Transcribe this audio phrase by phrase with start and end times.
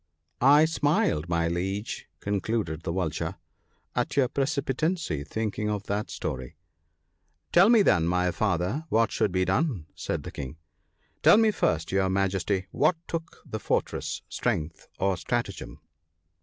[0.41, 3.35] I smiled, my Liege," concluded the Vulture,"
[3.95, 6.55] at your precipitancy, thinking of that story.""
[7.53, 10.57] Tell me, then, my Father, what should be done," said the King.
[11.21, 15.79] "Tell me first, your Majesty, what took the fortress, strength or stratagem